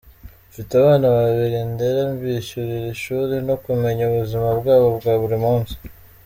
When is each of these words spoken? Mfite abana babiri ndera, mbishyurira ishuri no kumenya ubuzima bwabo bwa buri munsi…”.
Mfite 0.49 0.71
abana 0.81 1.07
babiri 1.15 1.57
ndera, 1.71 2.01
mbishyurira 2.13 2.87
ishuri 2.95 3.35
no 3.47 3.55
kumenya 3.63 4.01
ubuzima 4.05 4.47
bwabo 4.59 4.87
bwa 4.97 5.13
buri 5.21 5.37
munsi…”. 5.45 5.75